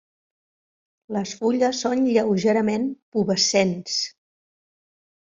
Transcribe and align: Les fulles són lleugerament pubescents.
Les 1.17 1.33
fulles 1.41 1.81
són 1.87 2.01
lleugerament 2.13 2.87
pubescents. 3.17 3.99